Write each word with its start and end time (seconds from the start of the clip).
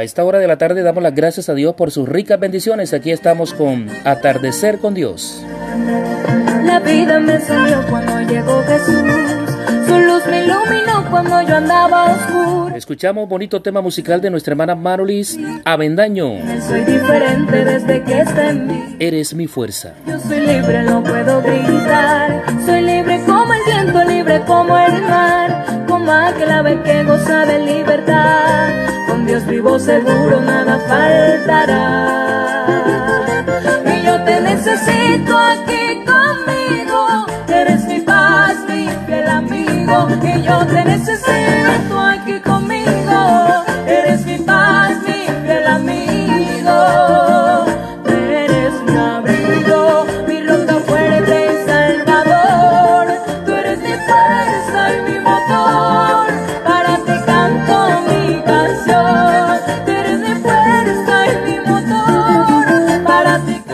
A 0.00 0.02
esta 0.02 0.24
hora 0.24 0.38
de 0.38 0.46
la 0.46 0.56
tarde 0.56 0.82
damos 0.82 1.02
las 1.02 1.14
gracias 1.14 1.50
a 1.50 1.54
Dios 1.54 1.74
por 1.74 1.90
sus 1.90 2.08
ricas 2.08 2.40
bendiciones. 2.40 2.94
Aquí 2.94 3.10
estamos 3.10 3.52
con 3.52 3.86
Atardecer 4.06 4.78
con 4.78 4.94
Dios. 4.94 5.44
La 6.64 6.80
vida 6.80 7.20
me 7.20 7.38
salió 7.38 7.86
cuando 7.86 8.18
llegó 8.22 8.62
Jesús. 8.62 8.96
Su 9.86 9.98
luz 9.98 10.24
me 10.24 10.46
iluminó 10.46 11.04
cuando 11.10 11.42
yo 11.42 11.54
andaba 11.54 12.12
oscuro. 12.12 12.74
Escuchamos 12.74 13.28
bonito 13.28 13.60
tema 13.60 13.82
musical 13.82 14.22
de 14.22 14.30
nuestra 14.30 14.52
hermana 14.52 14.74
Marolis 14.74 15.38
Avendaño. 15.66 16.30
Soy 16.66 16.80
diferente 16.80 17.62
desde 17.62 18.02
que 18.02 18.20
está 18.20 18.48
en 18.48 18.68
mí. 18.68 18.96
Eres 19.00 19.34
mi 19.34 19.48
fuerza. 19.48 19.92
Yo 20.06 20.18
soy 20.18 20.40
libre, 20.40 20.82
no 20.82 21.02
puedo 21.02 21.42
gritar. 21.42 22.42
Soy 22.64 22.80
libre 22.80 23.20
como 23.26 23.52
el 23.52 23.60
viento, 23.66 24.02
libre 24.04 24.40
como 24.46 24.78
el 24.78 25.02
mar. 25.02 25.84
Como 25.86 26.10
aquel 26.10 26.50
ave 26.52 26.80
que 26.84 27.04
goza 27.04 27.44
de 27.44 27.58
libertad. 27.58 27.89
Seguro, 29.78 30.40
nada 30.40 30.78
faltará. 30.88 32.66
Y 33.86 34.02
yo 34.04 34.22
te 34.24 34.40
necesito 34.40 35.38
aquí 35.38 36.04
conmigo. 36.04 37.26
Eres 37.48 37.84
mi 37.84 38.00
paz, 38.00 38.56
mi 38.68 38.88
fiel 39.06 39.28
amigo. 39.28 40.08
Y 40.22 40.42
yo 40.42 40.66
te 40.66 40.84
necesito 40.84 41.29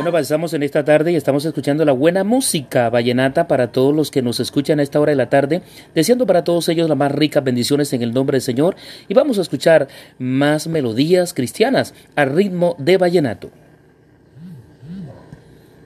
Bueno, 0.07 0.19
avanzamos 0.19 0.55
en 0.55 0.63
esta 0.63 0.85
tarde 0.85 1.11
y 1.11 1.17
estamos 1.17 1.45
escuchando 1.47 1.85
la 1.85 1.91
buena 1.91 2.23
música 2.23 2.89
vallenata 2.91 3.49
para 3.49 3.73
todos 3.73 3.93
los 3.93 4.13
que 4.13 4.23
nos 4.23 4.39
escuchan 4.39 4.79
a 4.79 4.85
esta 4.85 5.01
hora 5.01 5.11
de 5.11 5.17
la 5.17 5.29
tarde, 5.29 5.63
deseando 5.97 6.29
para 6.29 6.45
todos 6.45 6.69
ellos 6.69 6.89
las 6.89 6.97
más 6.97 7.11
ricas 7.11 7.43
bendiciones 7.43 7.93
en 7.93 8.03
el 8.03 8.15
nombre 8.15 8.37
del 8.37 8.43
Señor 8.43 8.77
y 9.09 9.15
vamos 9.15 9.37
a 9.39 9.41
escuchar 9.41 9.89
más 10.21 10.69
melodías 10.69 11.35
cristianas 11.35 11.93
al 12.15 12.37
ritmo 12.37 12.77
de 12.79 12.99
vallenato. 12.99 13.51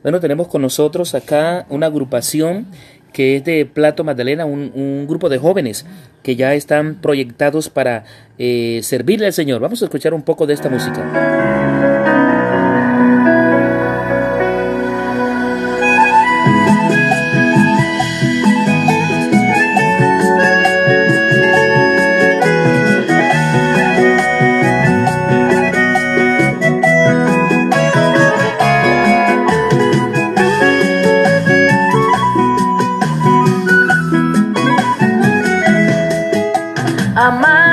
Bueno, 0.03 0.21
tenemos 0.21 0.49
con 0.49 0.61
nosotros 0.61 1.15
acá 1.15 1.65
una 1.71 1.87
agrupación 1.87 2.67
que 3.15 3.37
es 3.37 3.45
de 3.47 3.65
Plato 3.65 4.05
Magdalena, 4.05 4.45
un, 4.45 4.71
un 4.75 5.07
grupo 5.09 5.31
de 5.31 5.39
jóvenes 5.39 5.87
que 6.23 6.37
ya 6.37 6.53
están 6.53 6.97
proyectados 6.97 7.71
para 7.71 8.05
eh, 8.37 8.81
servirle 8.83 9.29
al 9.29 9.33
Señor. 9.33 9.63
Vamos 9.63 9.81
a 9.81 9.87
escuchar 9.87 10.13
un 10.13 10.23
poco 10.23 10.47
de 10.47 10.53
esta 10.53 10.69
música. 10.69 12.00
Amar 37.21 37.70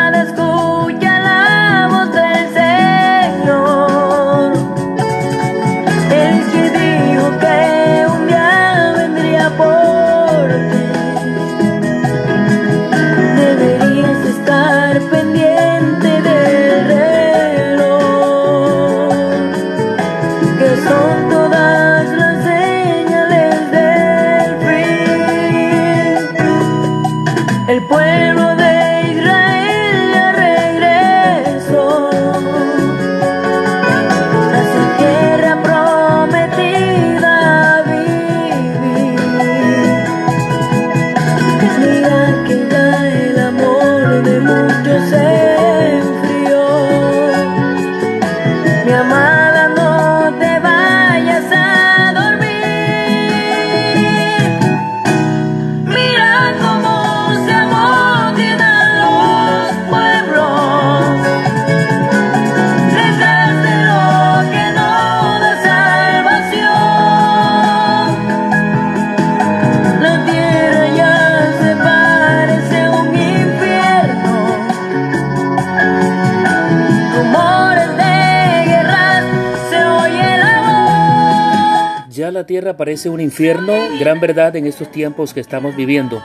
la 82.38 82.46
tierra 82.46 82.78
parece 82.78 83.10
un 83.10 83.20
infierno, 83.20 83.74
gran 84.00 84.20
verdad 84.20 84.56
en 84.56 84.68
estos 84.68 84.92
tiempos 84.92 85.34
que 85.34 85.40
estamos 85.40 85.76
viviendo. 85.76 86.22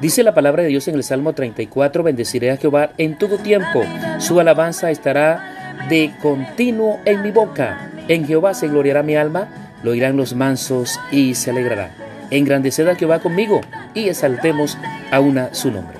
Dice 0.00 0.24
la 0.24 0.34
palabra 0.34 0.64
de 0.64 0.70
Dios 0.70 0.88
en 0.88 0.96
el 0.96 1.04
Salmo 1.04 1.34
34, 1.34 2.02
bendeciré 2.02 2.50
a 2.50 2.56
Jehová 2.56 2.90
en 2.98 3.16
todo 3.16 3.38
tiempo, 3.38 3.84
su 4.18 4.40
alabanza 4.40 4.90
estará 4.90 5.78
de 5.88 6.10
continuo 6.20 6.98
en 7.04 7.22
mi 7.22 7.30
boca. 7.30 7.92
En 8.08 8.26
Jehová 8.26 8.54
se 8.54 8.66
gloriará 8.66 9.04
mi 9.04 9.14
alma, 9.14 9.46
lo 9.84 9.92
oirán 9.92 10.16
los 10.16 10.34
mansos 10.34 10.98
y 11.12 11.36
se 11.36 11.50
alegrarán. 11.50 11.92
Engrandeced 12.32 12.88
a 12.88 12.96
Jehová 12.96 13.20
conmigo 13.20 13.60
y 13.94 14.08
exaltemos 14.08 14.76
a 15.12 15.20
una 15.20 15.54
su 15.54 15.70
nombre. 15.70 15.96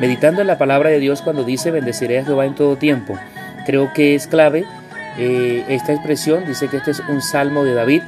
Meditando 0.00 0.40
en 0.40 0.48
la 0.48 0.58
palabra 0.58 0.90
de 0.90 0.98
Dios 0.98 1.22
cuando 1.22 1.44
dice 1.44 1.70
bendeciré 1.70 2.18
a 2.18 2.24
Jehová 2.24 2.44
en 2.44 2.56
todo 2.56 2.74
tiempo, 2.74 3.16
creo 3.66 3.92
que 3.92 4.16
es 4.16 4.26
clave 4.26 4.64
eh, 5.16 5.64
esta 5.68 5.92
expresión, 5.92 6.44
dice 6.44 6.66
que 6.66 6.78
este 6.78 6.90
es 6.90 7.00
un 7.08 7.22
salmo 7.22 7.62
de 7.62 7.74
David 7.74 8.02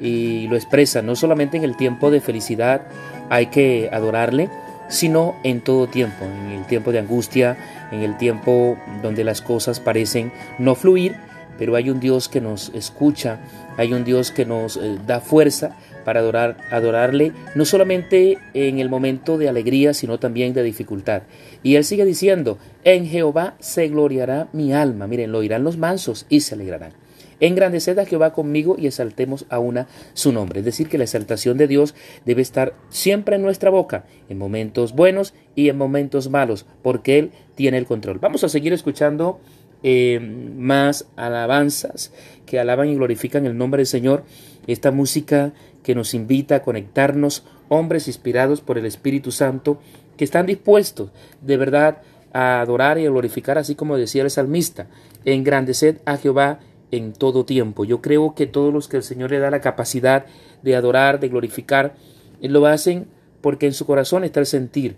y 0.00 0.48
lo 0.48 0.56
expresa 0.56 1.02
no 1.02 1.16
solamente 1.16 1.56
en 1.56 1.64
el 1.64 1.76
tiempo 1.76 2.10
de 2.10 2.20
felicidad 2.20 2.82
hay 3.30 3.46
que 3.46 3.88
adorarle, 3.92 4.50
sino 4.88 5.36
en 5.44 5.60
todo 5.60 5.86
tiempo, 5.86 6.24
en 6.24 6.52
el 6.52 6.66
tiempo 6.66 6.92
de 6.92 6.98
angustia, 6.98 7.56
en 7.90 8.00
el 8.02 8.16
tiempo 8.16 8.76
donde 9.02 9.24
las 9.24 9.40
cosas 9.40 9.80
parecen 9.80 10.32
no 10.58 10.74
fluir, 10.74 11.16
pero 11.58 11.76
hay 11.76 11.90
un 11.90 12.00
Dios 12.00 12.28
que 12.28 12.40
nos 12.40 12.70
escucha, 12.74 13.38
hay 13.76 13.92
un 13.92 14.04
Dios 14.04 14.30
que 14.30 14.44
nos 14.44 14.76
eh, 14.76 14.98
da 15.06 15.20
fuerza 15.20 15.76
para 16.04 16.20
adorar, 16.20 16.58
adorarle, 16.70 17.32
no 17.54 17.64
solamente 17.64 18.38
en 18.52 18.78
el 18.78 18.88
momento 18.88 19.38
de 19.38 19.48
alegría, 19.48 19.94
sino 19.94 20.18
también 20.18 20.52
de 20.52 20.62
dificultad. 20.62 21.22
Y 21.62 21.76
él 21.76 21.84
sigue 21.84 22.04
diciendo, 22.04 22.58
en 22.84 23.06
Jehová 23.06 23.54
se 23.58 23.88
gloriará 23.88 24.48
mi 24.52 24.74
alma, 24.74 25.06
miren, 25.06 25.32
lo 25.32 25.38
oirán 25.38 25.64
los 25.64 25.78
mansos 25.78 26.26
y 26.28 26.40
se 26.40 26.54
alegrarán. 26.54 26.92
Engrandeced 27.40 27.98
a 27.98 28.06
Jehová 28.06 28.32
conmigo 28.32 28.76
y 28.78 28.86
exaltemos 28.86 29.46
a 29.48 29.58
una 29.58 29.88
su 30.14 30.32
nombre. 30.32 30.60
Es 30.60 30.64
decir, 30.64 30.88
que 30.88 30.98
la 30.98 31.04
exaltación 31.04 31.58
de 31.58 31.66
Dios 31.66 31.94
debe 32.24 32.42
estar 32.42 32.74
siempre 32.88 33.36
en 33.36 33.42
nuestra 33.42 33.70
boca, 33.70 34.04
en 34.28 34.38
momentos 34.38 34.94
buenos 34.94 35.34
y 35.54 35.68
en 35.68 35.78
momentos 35.78 36.30
malos, 36.30 36.66
porque 36.82 37.18
Él 37.18 37.32
tiene 37.54 37.78
el 37.78 37.86
control. 37.86 38.18
Vamos 38.18 38.44
a 38.44 38.48
seguir 38.48 38.72
escuchando 38.72 39.40
eh, 39.82 40.18
más 40.18 41.06
alabanzas 41.16 42.10
que 42.46 42.58
alaban 42.58 42.88
y 42.88 42.94
glorifican 42.94 43.44
el 43.46 43.58
nombre 43.58 43.80
del 43.80 43.86
Señor. 43.86 44.24
Esta 44.66 44.90
música 44.90 45.52
que 45.82 45.94
nos 45.94 46.14
invita 46.14 46.56
a 46.56 46.62
conectarnos, 46.62 47.44
hombres 47.68 48.08
inspirados 48.08 48.62
por 48.62 48.78
el 48.78 48.86
Espíritu 48.86 49.30
Santo, 49.30 49.78
que 50.16 50.24
están 50.24 50.46
dispuestos 50.46 51.10
de 51.42 51.56
verdad 51.56 51.98
a 52.32 52.60
adorar 52.60 52.98
y 52.98 53.06
a 53.06 53.10
glorificar, 53.10 53.58
así 53.58 53.74
como 53.74 53.96
decía 53.96 54.22
el 54.22 54.30
salmista, 54.30 54.86
engrandeced 55.24 55.98
a 56.04 56.16
Jehová 56.16 56.60
en 56.90 57.12
todo 57.12 57.44
tiempo. 57.44 57.84
Yo 57.84 58.00
creo 58.00 58.34
que 58.34 58.46
todos 58.46 58.72
los 58.72 58.88
que 58.88 58.96
el 58.96 59.02
Señor 59.02 59.30
le 59.30 59.38
da 59.38 59.50
la 59.50 59.60
capacidad 59.60 60.26
de 60.62 60.76
adorar, 60.76 61.20
de 61.20 61.28
glorificar, 61.28 61.94
lo 62.40 62.66
hacen 62.66 63.06
porque 63.40 63.66
en 63.66 63.72
su 63.72 63.86
corazón 63.86 64.24
está 64.24 64.40
el 64.40 64.46
sentir. 64.46 64.96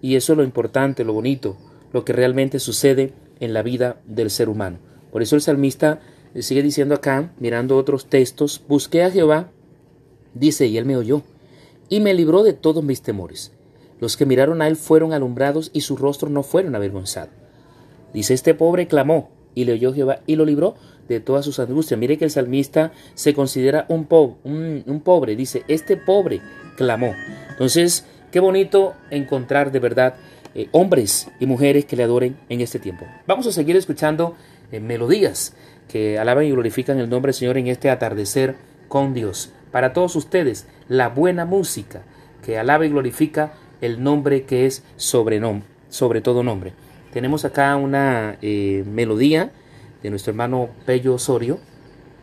Y 0.00 0.16
eso 0.16 0.32
es 0.32 0.36
lo 0.36 0.44
importante, 0.44 1.04
lo 1.04 1.12
bonito, 1.12 1.56
lo 1.92 2.04
que 2.04 2.12
realmente 2.12 2.58
sucede 2.58 3.12
en 3.40 3.52
la 3.52 3.62
vida 3.62 4.00
del 4.06 4.30
ser 4.30 4.48
humano. 4.48 4.78
Por 5.10 5.22
eso 5.22 5.36
el 5.36 5.42
salmista 5.42 6.00
sigue 6.38 6.62
diciendo 6.62 6.94
acá, 6.94 7.32
mirando 7.38 7.76
otros 7.76 8.06
textos, 8.06 8.62
busqué 8.68 9.02
a 9.02 9.10
Jehová, 9.10 9.50
dice, 10.34 10.66
y 10.66 10.78
él 10.78 10.84
me 10.84 10.96
oyó, 10.96 11.22
y 11.88 12.00
me 12.00 12.14
libró 12.14 12.42
de 12.42 12.52
todos 12.52 12.84
mis 12.84 13.02
temores. 13.02 13.52
Los 14.00 14.16
que 14.16 14.26
miraron 14.26 14.62
a 14.62 14.68
él 14.68 14.76
fueron 14.76 15.12
alumbrados 15.12 15.70
y 15.72 15.80
su 15.80 15.96
rostro 15.96 16.30
no 16.30 16.42
fueron 16.42 16.76
avergonzados. 16.76 17.32
Dice, 18.12 18.34
este 18.34 18.54
pobre 18.54 18.86
clamó 18.86 19.30
y 19.54 19.64
le 19.64 19.72
oyó 19.72 19.92
Jehová 19.92 20.20
y 20.26 20.36
lo 20.36 20.44
libró 20.44 20.76
de 21.08 21.20
todas 21.20 21.44
sus 21.44 21.58
angustias. 21.58 21.98
Mire 21.98 22.18
que 22.18 22.24
el 22.24 22.30
salmista 22.30 22.92
se 23.14 23.34
considera 23.34 23.86
un, 23.88 24.04
pobre. 24.04 25.36
Dice, 25.36 25.64
este 25.68 25.96
pobre 25.96 26.40
clamó. 26.76 27.14
Entonces, 27.50 28.04
qué 28.30 28.40
bonito 28.40 28.94
encontrar 29.10 29.72
de 29.72 29.80
verdad 29.80 30.14
eh, 30.54 30.68
hombres 30.72 31.28
y 31.40 31.46
mujeres 31.46 31.84
que 31.84 31.96
le 31.96 32.04
adoren 32.04 32.36
en 32.48 32.60
este 32.60 32.78
tiempo. 32.78 33.06
Vamos 33.26 33.46
a 33.46 33.52
seguir 33.52 33.76
escuchando 33.76 34.36
eh, 34.70 34.80
melodías 34.80 35.54
que 35.88 36.18
alaban 36.18 36.44
y 36.44 36.50
glorifican 36.50 36.98
el 36.98 37.08
nombre 37.08 37.30
del 37.30 37.38
Señor 37.38 37.56
en 37.56 37.68
este 37.68 37.90
atardecer 37.90 38.56
con 38.88 39.14
Dios. 39.14 39.52
Para 39.72 39.92
todos 39.92 40.16
ustedes, 40.16 40.66
la 40.88 41.08
buena 41.08 41.44
música 41.44 42.02
que 42.44 42.58
alaba 42.58 42.86
y 42.86 42.90
glorifica 42.90 43.52
el 43.80 44.02
nombre 44.02 44.44
que 44.44 44.66
es 44.66 44.82
sobre, 44.96 45.40
sobre 45.88 46.20
todo 46.20 46.42
nombre. 46.42 46.72
Tenemos 47.12 47.44
acá 47.44 47.76
una 47.76 48.36
eh, 48.42 48.84
melodía 48.86 49.50
de 50.02 50.10
nuestro 50.10 50.30
hermano 50.30 50.70
Pello 50.86 51.14
Osorio 51.14 51.58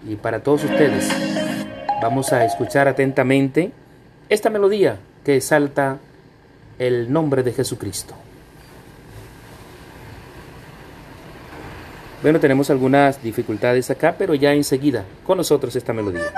y 0.08 0.16
para 0.16 0.42
todos 0.42 0.64
ustedes 0.64 1.10
vamos 2.02 2.32
a 2.34 2.46
escuchar 2.46 2.88
atentamente 2.88 3.72
esta 4.30 4.50
melodía 4.50 4.98
que 5.24 5.42
salta 5.42 5.98
el 6.80 7.12
nombre 7.12 7.44
de 7.44 7.54
Jesucristo. 7.54 8.14
Bueno, 12.22 12.40
tenemos 12.40 12.70
algunas 12.70 13.22
dificultades 13.22 13.90
acá, 13.92 14.16
pero 14.18 14.34
ya 14.34 14.54
enseguida 14.54 15.04
con 15.24 15.38
nosotros 15.38 15.76
esta 15.76 15.94
melodía. 15.94 16.32